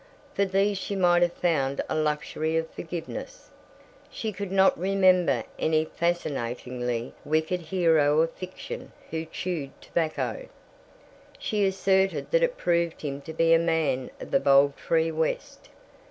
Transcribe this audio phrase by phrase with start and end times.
[0.33, 3.51] For these she might have found a luxury of forgiveness.
[4.09, 10.47] She could not remember any fascinatingly wicked hero of fiction who chewed tobacco.
[11.37, 15.69] She asserted that it proved him to be a man of the bold free West.